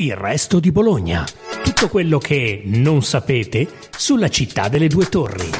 [0.00, 1.26] Il resto di Bologna.
[1.64, 5.50] Tutto quello che non sapete sulla città delle due torri.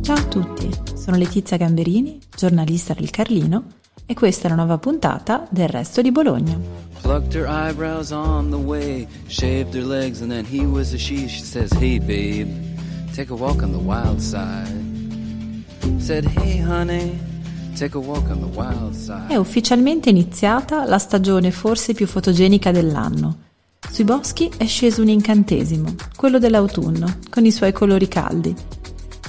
[0.00, 3.64] Ciao a tutti, sono Letizia Gamberini, giornalista del Carlino,
[4.06, 6.58] e questa è la nuova puntata del resto di Bologna.
[7.02, 11.28] Plucked her eyebrows on the way, shaved her legs and then he was a she.
[11.28, 12.48] She says, hey babe,
[13.14, 14.72] take a walk on the wild side.
[15.98, 17.18] Said, hey honey,
[19.28, 23.46] è ufficialmente iniziata la stagione forse più fotogenica dell'anno.
[23.90, 28.54] Sui boschi è sceso un incantesimo, quello dell'autunno, con i suoi colori caldi.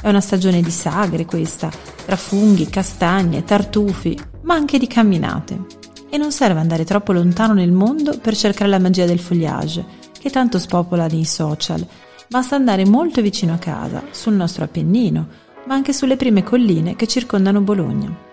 [0.01, 1.69] È una stagione di sagre questa,
[2.05, 5.65] tra funghi, castagne, tartufi, ma anche di camminate.
[6.09, 9.85] E non serve andare troppo lontano nel mondo per cercare la magia del foliage,
[10.17, 11.85] che tanto spopola nei social.
[12.27, 15.27] Basta andare molto vicino a casa, sul nostro Appennino,
[15.67, 18.27] ma anche sulle prime colline che circondano Bologna.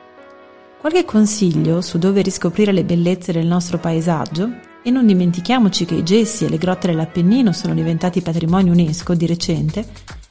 [0.88, 4.48] Qualche consiglio su dove riscoprire le bellezze del nostro paesaggio?
[4.84, 9.26] E non dimentichiamoci che i gessi e le grotte dell'Appennino sono diventati patrimonio UNESCO di
[9.26, 9.84] recente,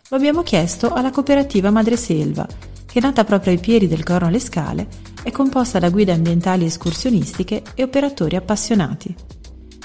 [0.07, 2.47] lo abbiamo chiesto alla cooperativa Madreselva,
[2.85, 4.87] che nata proprio ai piedi del Corno alle Scale,
[5.23, 9.13] è composta da guide ambientali escursionistiche e operatori appassionati.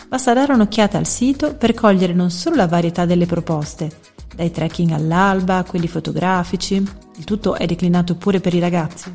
[0.07, 3.91] Basta dare un'occhiata al sito per cogliere non solo la varietà delle proposte,
[4.37, 9.13] dai trekking all'alba a quelli fotografici, il tutto è declinato pure per i ragazzi,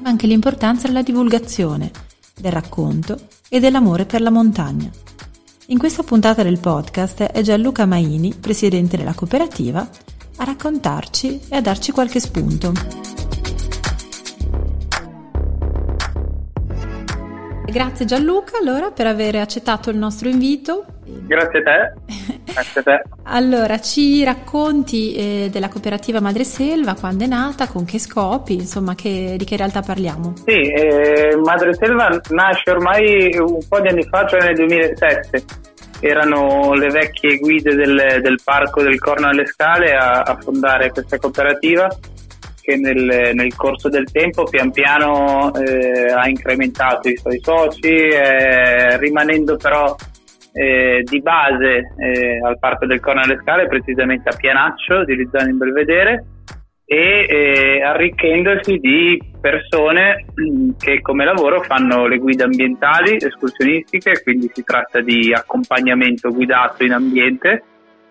[0.00, 1.90] ma anche l'importanza della divulgazione,
[2.34, 4.90] del racconto e dell'amore per la montagna.
[5.68, 9.88] In questa puntata del podcast è Gianluca Maini, presidente della cooperativa,
[10.36, 12.72] a raccontarci e a darci qualche spunto.
[17.66, 20.84] Grazie Gianluca allora per aver accettato il nostro invito.
[21.26, 22.32] Grazie a te.
[22.44, 23.02] Grazie a te.
[23.24, 29.34] allora, ci racconti eh, della cooperativa Madreselva, quando è nata, con che scopi, insomma, che,
[29.38, 30.34] di che realtà parliamo?
[30.44, 35.44] Sì, eh, Madreselva nasce ormai un po' di anni fa, cioè nel 2007.
[36.00, 41.16] Erano le vecchie guide del, del Parco del Corno alle Scale a, a fondare questa
[41.16, 41.88] cooperativa
[42.60, 48.96] che nel, nel, corso del tempo pian piano eh, ha incrementato i suoi soci, eh,
[48.96, 49.94] rimanendo però
[50.54, 55.50] eh, di base eh, al Parco del Corno alle Scale, precisamente a Pianaccio di Lizzano
[55.50, 56.24] in Belvedere,
[56.86, 64.48] e eh, arricchendosi di persone mm, che come lavoro fanno le guide ambientali, escursionistiche, quindi
[64.52, 67.64] si tratta di accompagnamento guidato in ambiente,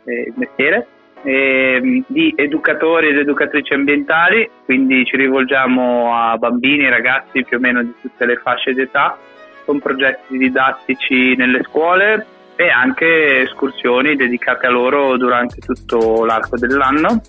[0.04, 0.88] eh, il mestiere,
[1.24, 7.82] eh, di educatori ed educatrici ambientali, quindi ci rivolgiamo a bambini ragazzi più o meno
[7.82, 9.18] di tutte le fasce d'età
[9.66, 12.26] con progetti didattici nelle scuole
[12.56, 17.22] e anche escursioni dedicate a loro durante tutto l'arco dell'anno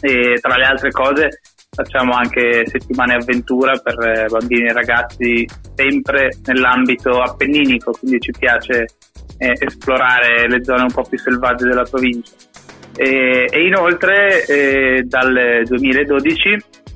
[0.00, 1.28] e tra le altre cose
[1.74, 8.86] facciamo anche settimane avventura per bambini e ragazzi sempre nell'ambito appenninico, quindi ci piace
[9.38, 12.32] eh, esplorare le zone un po' più selvagge della provincia.
[12.96, 16.48] E, e inoltre eh, dal 2012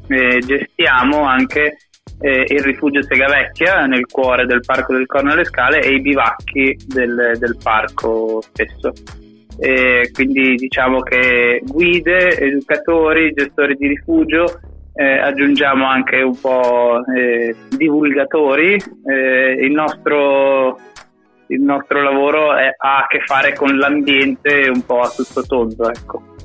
[0.08, 1.76] eh, gestiamo anche
[2.20, 6.76] eh, il rifugio Segavecchia nel cuore del Parco del Corno alle Scale e i bivacchi
[6.86, 8.92] del, del parco stesso.
[9.60, 14.60] E quindi diciamo che guide, educatori, gestori di rifugio,
[14.94, 18.76] eh, aggiungiamo anche un po' eh, divulgatori.
[19.04, 20.78] Eh, il nostro
[21.48, 25.90] il nostro lavoro è, ha a che fare con l'ambiente un po' a tutto tondo.
[25.90, 26.36] Ecco.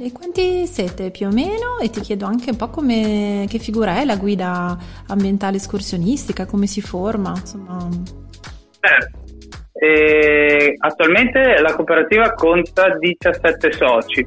[0.00, 1.78] E quanti siete più o meno?
[1.80, 4.78] E ti chiedo anche un po' come, che figura è la guida
[5.08, 7.34] ambientale escursionistica, come si forma?
[7.36, 7.88] Insomma.
[9.72, 14.24] Eh, attualmente la cooperativa conta 17 soci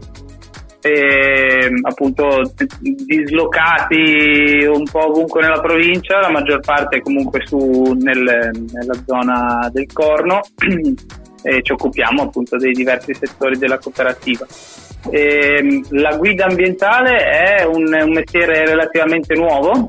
[0.82, 9.04] eh, appunto dislocati un po' ovunque nella provincia, la maggior parte comunque su nel, nella
[9.06, 10.42] zona del Corno
[11.44, 14.46] e ci occupiamo appunto dei diversi settori della cooperativa.
[15.10, 19.88] Eh, la guida ambientale è un, un mestiere relativamente nuovo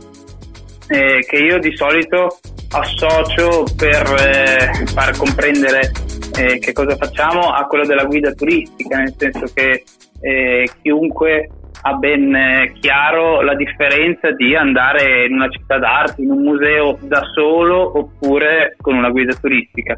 [0.88, 2.38] eh, che io di solito
[2.70, 5.90] associo per eh, far comprendere
[6.38, 9.84] eh, che cosa facciamo a quello della guida turistica, nel senso che
[10.20, 11.48] eh, chiunque
[11.82, 16.98] ha ben eh, chiaro la differenza di andare in una città d'arte, in un museo
[17.02, 19.96] da solo oppure con una guida turistica.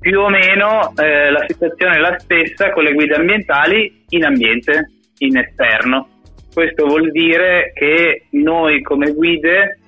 [0.00, 4.90] Più o meno eh, la situazione è la stessa con le guide ambientali in ambiente,
[5.18, 6.08] in esterno.
[6.52, 9.78] Questo vuol dire che noi come guide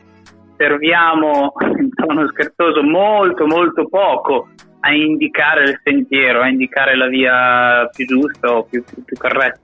[0.56, 4.48] serviamo, in tono scherzoso, molto molto poco
[4.80, 9.60] a indicare il sentiero, a indicare la via più giusta o più, più, più corretta.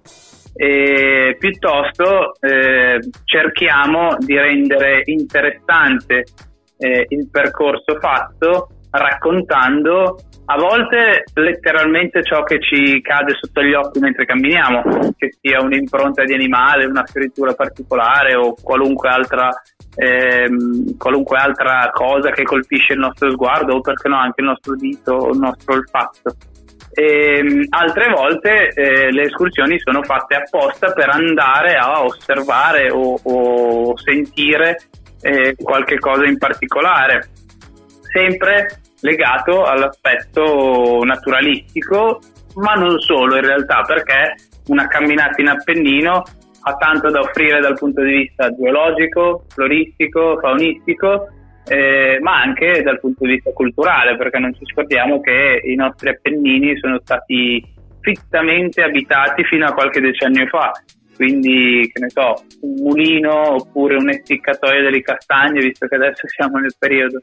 [0.55, 6.25] E piuttosto eh, cerchiamo di rendere interessante
[6.77, 14.01] eh, il percorso fatto raccontando a volte letteralmente ciò che ci cade sotto gli occhi
[14.01, 14.83] mentre camminiamo,
[15.17, 19.49] che sia un'impronta di animale, una fioritura particolare o qualunque altra,
[19.97, 24.75] ehm, qualunque altra cosa che colpisce il nostro sguardo o perché no anche il nostro
[24.75, 26.37] dito o il nostro olfatto.
[26.93, 33.19] E, ehm, altre volte eh, le escursioni sono fatte apposta per andare a osservare o,
[33.23, 34.77] o sentire
[35.23, 37.31] eh, qualche cosa in particolare,
[38.13, 42.21] sempre legato all'aspetto naturalistico,
[42.57, 44.35] ma non solo in realtà, perché
[44.69, 46.23] una camminata in Appennino
[46.65, 51.29] ha tanto da offrire dal punto di vista geologico, floristico, faunistico,
[51.67, 56.09] eh, ma anche dal punto di vista culturale, perché non ci scordiamo che i nostri
[56.11, 57.65] Appennini sono stati
[58.01, 60.73] fittamente abitati fino a qualche decennio fa.
[61.15, 66.59] Quindi, che ne so, un mulino oppure un essiccatoio delle castagne, visto che adesso siamo
[66.59, 67.21] nel periodo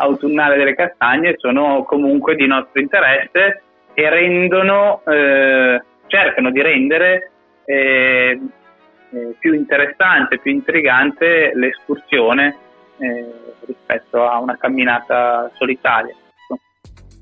[0.00, 3.62] autunnale delle castagne, sono comunque di nostro interesse
[3.92, 7.30] e rendono, eh, cercano di rendere
[7.64, 8.40] eh,
[9.12, 12.56] eh, più interessante, più intrigante l'escursione
[12.98, 13.26] eh,
[13.66, 16.14] rispetto a una camminata solitaria.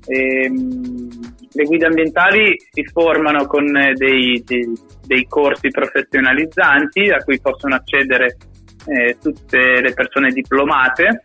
[0.05, 1.09] E, ehm,
[1.51, 3.65] le guide ambientali si formano con
[3.95, 4.71] dei, dei,
[5.05, 8.37] dei corsi professionalizzanti a cui possono accedere
[8.85, 11.21] eh, tutte le persone diplomate.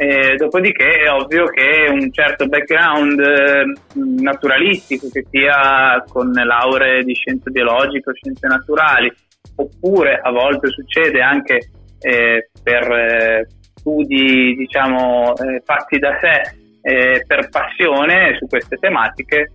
[0.00, 3.64] Eh, dopodiché è ovvio che un certo background eh,
[3.96, 9.12] naturalistico, che sia con lauree di scienze biologiche o scienze naturali,
[9.56, 17.50] oppure a volte succede anche eh, per eh, studi diciamo, eh, fatti da sé per
[17.50, 19.52] passione su queste tematiche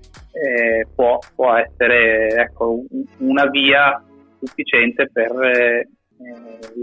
[0.94, 2.84] può, può, essere ecco,
[3.19, 4.00] una via
[4.38, 5.31] sufficiente per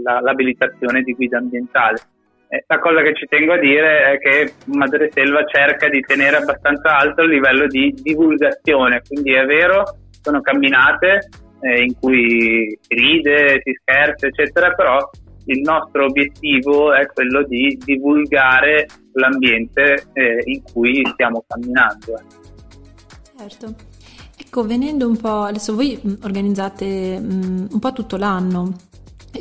[0.03, 1.99] la, l'abilitazione di guida ambientale.
[2.53, 6.35] Eh, la cosa che ci tengo a dire è che Madre Selva cerca di tenere
[6.35, 9.83] abbastanza alto il livello di divulgazione, quindi è vero,
[10.21, 11.29] sono camminate
[11.61, 14.99] eh, in cui si ride, si scherza, eccetera, però
[15.45, 22.21] il nostro obiettivo è quello di divulgare l'ambiente eh, in cui stiamo camminando.
[23.37, 23.75] Certo.
[24.37, 28.89] Ecco, venendo un po', adesso voi mm, organizzate um, un po' tutto l'anno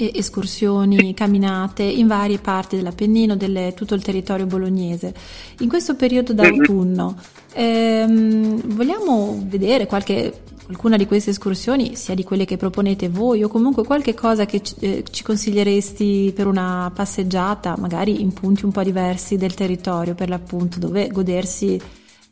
[0.08, 5.12] escursioni, camminate in varie parti dell'Appennino, delle, tutto il territorio bolognese.
[5.61, 7.17] In questo periodo d'autunno
[7.52, 13.49] ehm, vogliamo vedere qualche qualcuna di queste escursioni, sia di quelle che proponete voi o
[13.49, 18.85] comunque qualche cosa che eh, ci consiglieresti per una passeggiata, magari in punti un po'
[18.85, 21.81] diversi del territorio per l'appunto, dove godersi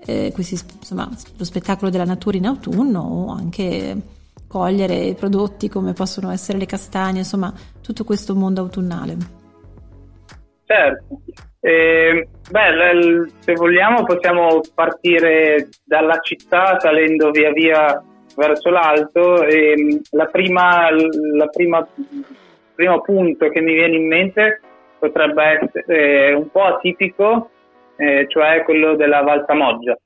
[0.04, 4.00] eh, questi, insomma, lo spettacolo della natura in autunno o anche
[4.48, 7.52] cogliere prodotti come possono essere le castagne, insomma
[7.82, 9.16] tutto questo mondo autunnale.
[10.64, 11.20] Certo,
[11.60, 18.02] eh, beh, se vogliamo possiamo partire dalla città salendo via via
[18.36, 22.24] verso l'alto e mm, la prima, la prima, il
[22.74, 24.60] primo punto che mi viene in mente
[24.98, 27.50] potrebbe essere un po' atipico,
[27.96, 29.98] eh, cioè quello della Valsamoggia.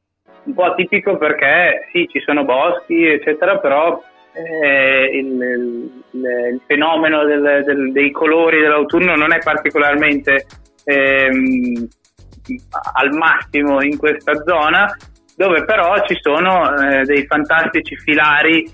[0.44, 4.02] Un po' atipico perché sì, ci sono boschi, eccetera, però
[4.32, 10.46] eh, il, il, il, fenomeno del, del, dei colori dell'autunno non è particolarmente
[10.84, 11.88] ehm,
[12.94, 14.96] al massimo in questa zona
[15.36, 18.68] dove però ci sono eh, dei fantastici filari,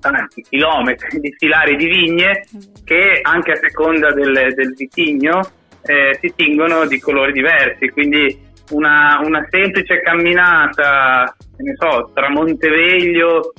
[0.00, 2.44] tanti chilometri di filari di vigne
[2.84, 5.40] che anche a seconda del, del vitigno
[5.82, 13.52] eh, si tingono di colori diversi, quindi una, una semplice camminata, ne so, tra Monteveglio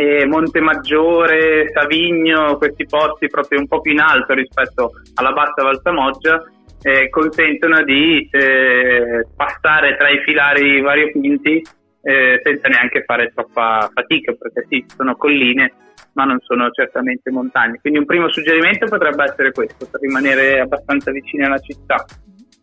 [0.00, 6.42] e Montemaggiore, Savigno, questi posti proprio un po' più in alto rispetto alla bassa Valsamoggia,
[6.80, 11.62] eh, consentono di eh, passare tra i filari variopinti
[12.00, 15.70] eh, senza neanche fare troppa fatica, perché sì, sono colline,
[16.14, 17.78] ma non sono certamente montagne.
[17.78, 22.02] Quindi un primo suggerimento potrebbe essere questo, per rimanere abbastanza vicini alla città.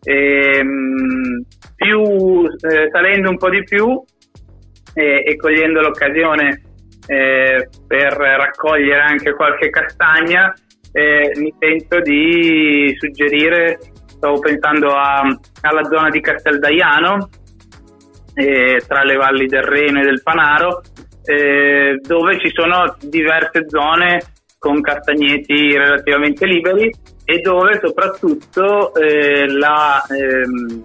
[0.01, 4.03] E, ehm, più, eh, salendo un po' di più
[4.96, 6.67] e cogliendo l'occasione
[7.08, 10.54] eh, per raccogliere anche qualche castagna,
[10.92, 13.80] eh, mi sento di suggerire
[14.18, 15.22] stavo pensando a,
[15.62, 17.30] alla zona di Casteldaiano,
[18.34, 20.82] eh, tra le valli del Reno e del Panaro,
[21.24, 24.22] eh, dove ci sono diverse zone
[24.60, 26.92] con castagneti relativamente liberi
[27.24, 30.84] e dove soprattutto eh, la, ehm,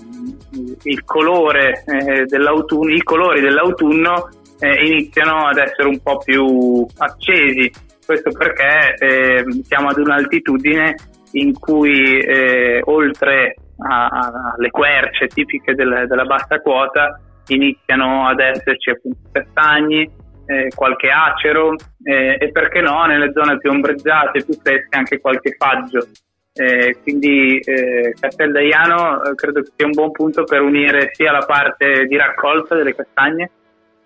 [1.04, 4.28] colore, eh, i colori dell'autunno
[4.62, 7.70] eh, iniziano ad essere un po' più accesi.
[8.04, 10.94] Questo perché ehm, siamo ad un'altitudine
[11.32, 19.18] in cui eh, oltre alle querce tipiche del, della bassa quota iniziano ad esserci appunto
[19.32, 20.08] castagni,
[20.46, 25.56] eh, qualche acero eh, e perché no nelle zone più ombreggiate, più fresche anche qualche
[25.58, 26.06] faggio.
[26.54, 32.04] Eh, quindi eh, Casteldaiano eh, credo sia un buon punto per unire sia la parte
[32.04, 33.50] di raccolta delle castagne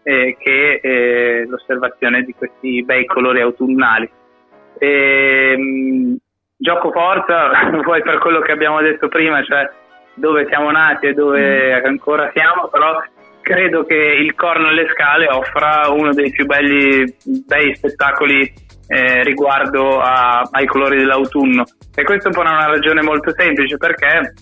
[0.07, 4.09] eh, che eh, l'osservazione di questi bei colori autunnali.
[4.79, 6.17] E, ehm,
[6.57, 7.51] gioco forza,
[7.83, 9.69] poi per quello che abbiamo detto prima, cioè
[10.15, 13.03] dove siamo nati e dove ancora siamo, però
[13.41, 17.13] credo che il Corno alle Scale offra uno dei più belli
[17.45, 18.41] bei spettacoli
[18.87, 24.33] eh, riguardo a, ai colori dell'autunno e questo per una ragione molto semplice perché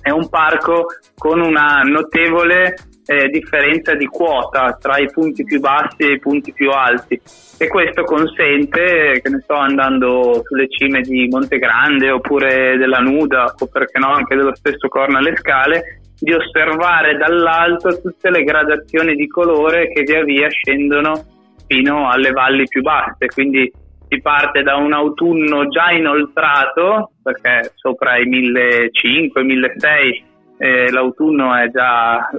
[0.00, 0.86] è un parco
[1.16, 2.74] con una notevole
[3.10, 7.20] eh, differenza di quota tra i punti più bassi e i punti più alti.
[7.58, 13.52] E questo consente, che ne sto andando sulle cime di Monte Grande oppure della Nuda
[13.58, 19.16] o perché no anche dello stesso Corno alle Scale, di osservare dall'alto tutte le gradazioni
[19.16, 21.20] di colore che via via scendono
[21.66, 23.68] fino alle valli più basse, quindi
[24.06, 30.28] si parte da un autunno già inoltrato, perché sopra i 1500-1600
[30.62, 32.30] eh, l'autunno è già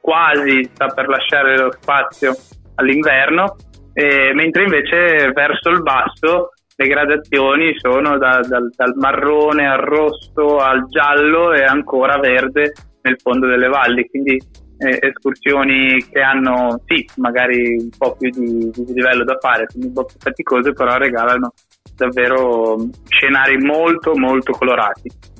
[0.00, 2.34] quasi sta per lasciare lo spazio
[2.76, 3.56] all'inverno,
[3.92, 10.56] eh, mentre invece verso il basso le gradazioni sono da, dal, dal, marrone al rosso
[10.56, 14.40] al giallo e ancora verde nel fondo delle valli, quindi
[14.78, 19.88] eh, escursioni che hanno sì magari un po' più di, di livello da fare, quindi
[19.88, 21.52] un po' più faticose, però regalano
[21.94, 22.76] davvero
[23.08, 25.34] scenari molto molto colorati.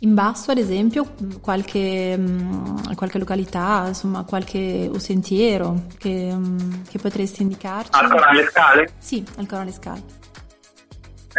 [0.00, 1.04] In basso, ad esempio,
[1.40, 7.90] qualche, mm, qualche località, insomma, qualche sentiero che, mm, che potresti indicarci?
[8.00, 8.88] Ancora alle scale?
[8.98, 10.02] Sì, ancora alle scale.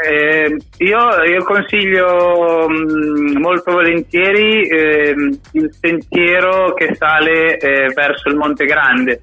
[0.01, 5.15] Eh, io, io, consiglio mm, molto volentieri eh,
[5.53, 9.21] il sentiero che sale eh, verso il Monte Grande.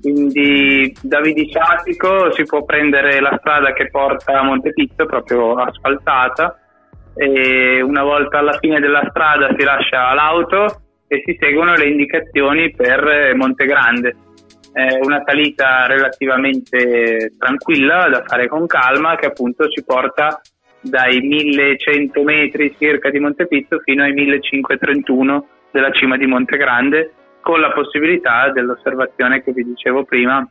[0.00, 6.56] Quindi da Vidiciatico si può prendere la strada che porta a Monte Pizzo, proprio asfaltata,
[7.14, 12.70] e una volta alla fine della strada si lascia l'auto e si seguono le indicazioni
[12.70, 14.16] per Monte Grande.
[14.72, 20.40] È una salita relativamente tranquilla da fare con calma che appunto ci porta
[20.80, 27.12] dai 1100 metri circa di Monte Pizzo fino ai 1531 della cima di Monte Grande
[27.40, 30.48] con la possibilità dell'osservazione che vi dicevo prima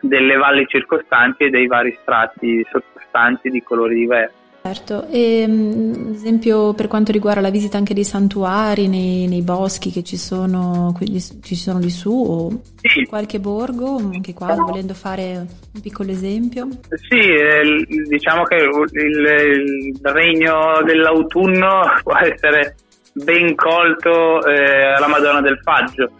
[0.00, 4.39] delle valli circostanti e dei vari strati sottostanti di colori diversi.
[4.62, 9.40] Certo, e mm, ad esempio per quanto riguarda la visita anche dei santuari nei, nei
[9.40, 10.94] boschi che ci sono,
[11.40, 13.04] ci sono lì su o sì.
[13.04, 16.68] qualche borgo, anche qua volendo fare un piccolo esempio?
[17.08, 22.76] Sì, eh, diciamo che il, il, regno dell'autunno può essere
[23.14, 26.10] ben colto eh, alla Madonna del Faggio,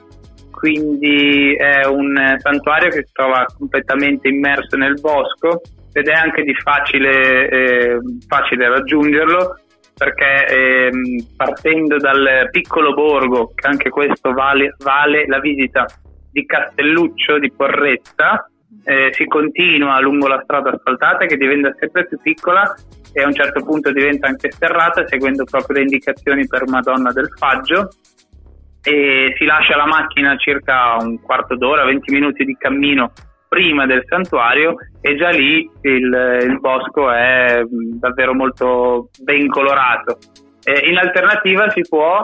[0.50, 5.60] quindi è un santuario che si trova completamente immerso nel bosco
[5.92, 9.56] ed è anche di facile, eh, facile raggiungerlo
[10.00, 10.90] perché eh,
[11.36, 15.84] partendo dal piccolo borgo, che anche questo vale, vale la visita
[16.32, 18.48] di Castelluccio di Porretta,
[18.84, 22.74] eh, si continua lungo la strada asfaltata che diventa sempre più piccola
[23.12, 27.28] e a un certo punto diventa anche sterrata seguendo proprio le indicazioni per Madonna del
[27.36, 27.90] Faggio
[28.82, 33.12] e si lascia la macchina circa un quarto d'ora, 20 minuti di cammino
[33.50, 40.18] prima del santuario e già lì il, il bosco è davvero molto ben colorato.
[40.62, 42.22] Eh, in alternativa si può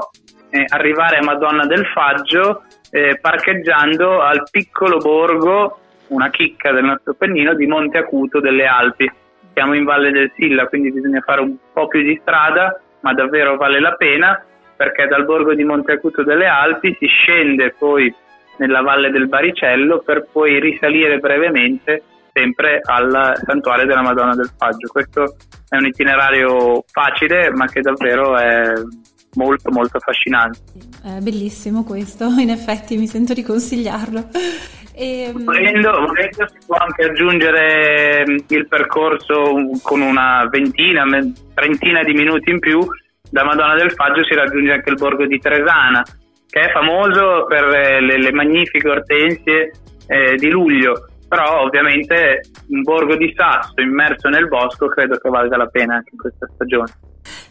[0.50, 7.14] eh, arrivare a Madonna del Faggio eh, parcheggiando al piccolo borgo, una chicca del nostro
[7.14, 9.10] pennino, di Monte Acuto delle Alpi.
[9.52, 13.56] Siamo in Valle del Silla, quindi bisogna fare un po' più di strada, ma davvero
[13.56, 14.40] vale la pena
[14.76, 18.14] perché dal borgo di Monte Acuto delle Alpi si scende poi
[18.58, 24.88] nella valle del Baricello per poi risalire brevemente sempre al santuario della Madonna del Faggio.
[24.88, 25.36] Questo
[25.68, 28.72] è un itinerario facile ma che davvero è
[29.36, 30.58] molto molto affascinante.
[31.02, 34.28] È bellissimo questo, in effetti mi sento di consigliarlo.
[34.98, 35.30] E...
[35.30, 41.04] Volendo, volendo si può anche aggiungere il percorso con una ventina,
[41.52, 42.80] trentina di minuti in più,
[43.28, 46.02] da Madonna del Faggio si raggiunge anche il borgo di Tresana,
[46.56, 49.72] che è famoso per eh, le, le magnifiche ortensie
[50.06, 55.58] eh, di luglio, però ovviamente un borgo di sasso immerso nel bosco credo che valga
[55.58, 56.92] la pena anche in questa stagione.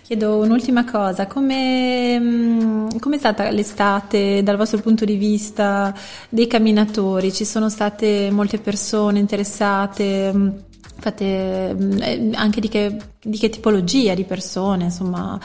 [0.01, 5.93] Chiedo un'ultima cosa, come mm, è stata l'estate dal vostro punto di vista
[6.29, 7.31] dei camminatori?
[7.31, 10.31] Ci sono state molte persone interessate?
[10.33, 10.49] Mm,
[10.97, 15.37] Fate mm, anche di che, di che tipologia di persone, insomma,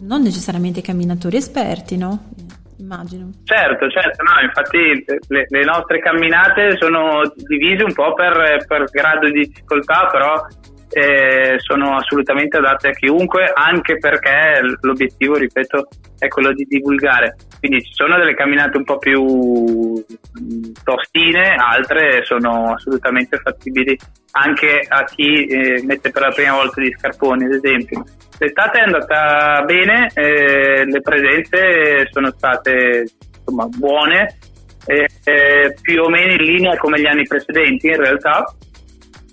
[0.00, 2.30] non necessariamente camminatori esperti, no?
[2.78, 3.30] Immagino.
[3.44, 9.26] Certo, certo, no, infatti le, le, nostre camminate sono divise un po' per, per grado
[9.30, 10.46] di difficoltà, però
[10.94, 17.34] eh, sono assolutamente adatte a chiunque, anche perché l'obiettivo, ripeto, è quello di divulgare.
[17.58, 23.98] Quindi ci sono delle camminate un po' più mm, tostine, altre sono assolutamente fattibili
[24.36, 28.04] anche a chi eh, mette per la prima volta gli scarponi, ad esempio.
[28.38, 33.04] L'estate è andata bene, eh, le presenze sono state
[33.38, 34.38] insomma, buone,
[34.86, 38.44] eh, più o meno in linea come gli anni precedenti in realtà,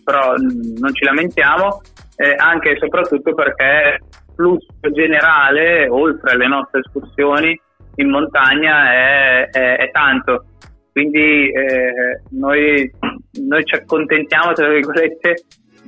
[0.04, 1.82] però non ci lamentiamo,
[2.16, 7.60] eh, anche e soprattutto perché il flusso generale, oltre alle nostre escursioni
[7.96, 10.46] in montagna, è, è, è tanto.
[10.92, 12.92] Quindi eh, noi,
[13.48, 15.36] noi, ci accontentiamo, tra virgolette,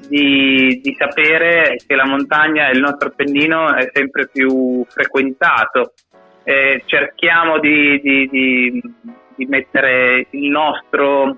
[0.08, 5.94] di, di, sapere che la montagna e il nostro Appennino è sempre più frequentato.
[6.44, 8.30] Eh, cerchiamo di, di,
[9.36, 11.38] di, mettere il nostro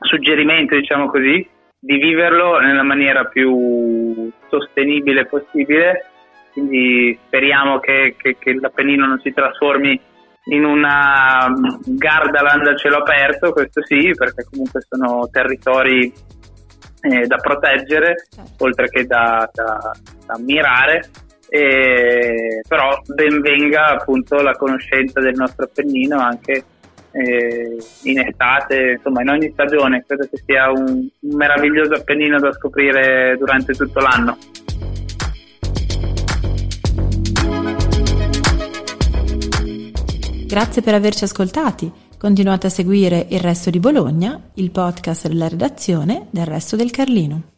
[0.00, 1.46] suggerimento, diciamo così,
[1.84, 6.06] di viverlo nella maniera più sostenibile possibile.
[6.52, 10.00] Quindi speriamo che, che, che l'Appennino non si trasformi
[10.44, 11.52] in una
[11.84, 16.12] Gardaland a cielo aperto, questo sì, perché comunque sono territori
[17.00, 18.64] eh, da proteggere, certo.
[18.64, 19.92] oltre che da, da,
[20.26, 21.10] da ammirare.
[21.48, 26.64] E, però ben venga appunto la conoscenza del nostro Appennino anche
[27.12, 32.52] eh, in estate, insomma in ogni stagione, credo che sia un, un meraviglioso Appennino da
[32.52, 34.36] scoprire durante tutto l'anno.
[40.46, 41.90] Grazie per averci ascoltati.
[42.18, 47.51] Continuate a seguire Il Resto di Bologna, il podcast della redazione del Resto del Carlino.